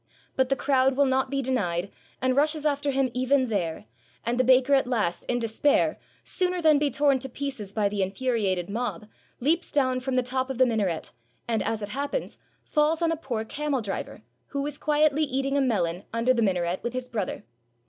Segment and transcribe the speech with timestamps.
[0.35, 1.91] But the crowd will not be denied,
[2.23, 3.85] and rushes after him even there;
[4.25, 8.01] and the baker at last, in despair, sooner than be torn to pieces by the
[8.01, 9.07] infuriated mob,
[9.39, 11.11] leaps down from the top of the minaret,
[11.47, 15.61] and, as it happens, fails on a poor camel driver, who was quietly eating a
[15.61, 17.43] melon under the minaret with his brother.